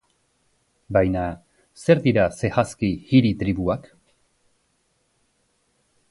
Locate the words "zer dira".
1.81-2.23